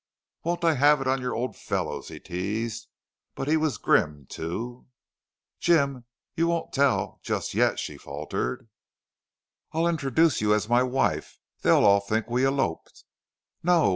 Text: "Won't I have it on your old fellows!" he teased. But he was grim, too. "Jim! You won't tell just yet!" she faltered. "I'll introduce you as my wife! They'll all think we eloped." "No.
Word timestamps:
"Won't 0.43 0.63
I 0.63 0.73
have 0.73 0.99
it 0.99 1.07
on 1.07 1.21
your 1.21 1.35
old 1.35 1.55
fellows!" 1.55 2.07
he 2.07 2.19
teased. 2.19 2.87
But 3.35 3.47
he 3.47 3.55
was 3.55 3.77
grim, 3.77 4.25
too. 4.27 4.87
"Jim! 5.59 6.05
You 6.35 6.47
won't 6.47 6.73
tell 6.73 7.19
just 7.21 7.53
yet!" 7.53 7.77
she 7.77 7.97
faltered. 7.97 8.67
"I'll 9.73 9.85
introduce 9.85 10.41
you 10.41 10.55
as 10.55 10.67
my 10.67 10.81
wife! 10.81 11.37
They'll 11.61 11.85
all 11.85 11.99
think 11.99 12.27
we 12.31 12.43
eloped." 12.43 13.03
"No. 13.61 13.89